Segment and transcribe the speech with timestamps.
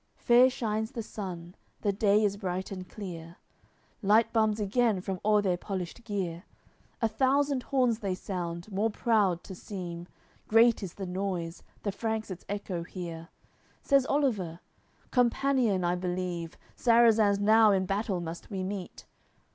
[0.17, 3.35] Fair shines the sun, the day is bright and clear,
[4.01, 6.41] Light bums again from all their polished gear.
[7.03, 10.07] A thousand horns they sound, more proud to seem;
[10.47, 13.29] Great is the noise, the Franks its echo hear.
[13.83, 14.59] Says Oliver:
[15.11, 19.05] "Companion, I believe, Sarrazins now in battle must we meet."